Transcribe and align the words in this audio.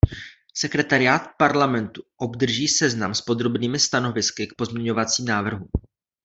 Sekretariát 0.53 1.29
Parlamentu 1.37 2.01
obdrží 2.17 2.67
seznam 2.67 3.13
s 3.13 3.21
podrobnými 3.21 3.79
stanovisky 3.79 4.47
k 4.47 4.53
pozměňovacím 4.57 5.25
návrhům. 5.25 5.67